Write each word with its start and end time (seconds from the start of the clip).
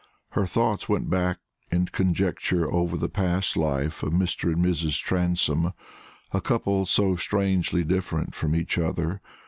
Her 0.29 0.47
thoughts 0.47 0.89
went 0.89 1.11
back 1.11 1.37
in 1.69 1.85
conjecture 1.85 2.67
over 2.73 2.97
the 2.97 3.07
past 3.07 3.55
life 3.55 4.01
of 4.01 4.13
Mr. 4.13 4.51
and 4.51 4.65
Mrs. 4.65 4.99
Transome, 4.99 5.73
a 6.31 6.41
couple 6.41 6.87
so 6.87 7.15
strangely 7.15 7.83
different 7.83 8.33
from 8.33 8.55
each 8.55 8.79
other. 8.79 9.21